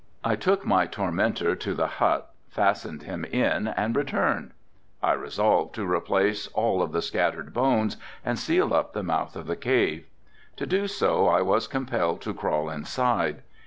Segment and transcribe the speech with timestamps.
[0.23, 4.49] I took my tormentor to the hut, fastened him in and returned.
[5.03, 9.45] I resolved to replace all of the scattered bones and seal up the mouth of
[9.45, 10.05] the cave.
[10.55, 13.43] To do so I was compelled to crawl inside.